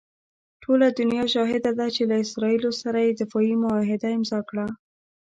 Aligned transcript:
ټوله 0.63 0.87
دنیا 0.99 1.25
شاهده 1.33 1.71
ده 1.79 1.87
چې 1.95 2.01
له 2.09 2.15
اسراییلو 2.25 2.71
سره 2.81 2.99
یې 3.05 3.11
دفاعي 3.21 3.53
معاهده 3.63 4.09
امضاء 4.17 4.43
کړه. 4.49 4.65